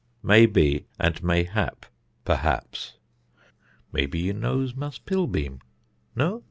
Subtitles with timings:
[0.23, 1.85] May be and Mayhap
[2.25, 2.95] (Perhaps).
[3.91, 5.59] "May be you knows Mass Pilbeam?
[6.15, 6.39] No!